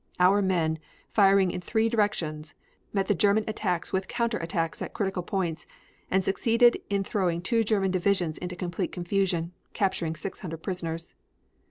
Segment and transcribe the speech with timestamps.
[0.19, 0.79] Our men,
[1.09, 2.55] firing in three directions,
[2.91, 5.67] met the German attacks with counter attacks at critical points
[6.09, 11.13] and succeeded in throwing two German divisions into complete confusion, capturing 600 prisoners.